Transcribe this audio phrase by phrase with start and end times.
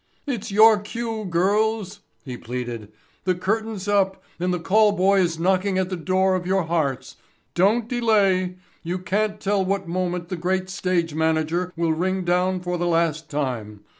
[0.25, 2.91] "It's your cue, girls," he pleaded.
[3.25, 7.17] "The curtain's up and the call boy is knocking at the door of your hearts.
[7.53, 8.55] Don't delay.
[8.81, 13.29] You can't tell what moment the Great Stage Manager will ring down for the last
[13.29, 13.81] time.